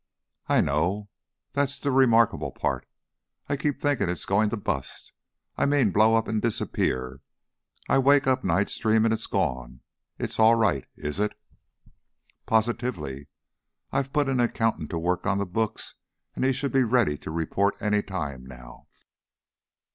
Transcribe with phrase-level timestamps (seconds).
[0.47, 1.09] "I know.
[1.51, 2.87] That's the remarkable part.
[3.47, 5.13] I keep thinkin' it's goin' to bust
[5.59, 7.21] I mean blow up an' disappear.
[7.87, 9.81] I wake up nights dreamin' it's gone.
[10.17, 11.33] It's all right, is it?"
[12.47, 13.27] "Positively!
[13.91, 15.93] I put an accountant at work on the books
[16.35, 18.87] and he should be ready to report any time now."